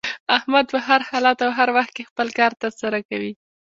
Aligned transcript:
احمد 0.37 0.65
په 0.73 0.79
هر 0.87 1.01
حالت 1.09 1.37
او 1.45 1.51
هر 1.59 1.69
وخت 1.77 1.91
کې 1.97 2.07
خپل 2.09 2.27
کار 2.39 2.51
تر 2.61 2.71
سره 2.81 2.97
کوي. 3.09 3.33